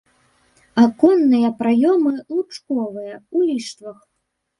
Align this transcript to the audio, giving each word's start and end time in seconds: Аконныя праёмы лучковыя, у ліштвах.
Аконныя 0.83 1.51
праёмы 1.59 2.13
лучковыя, 2.37 3.15
у 3.37 3.43
ліштвах. 3.51 3.99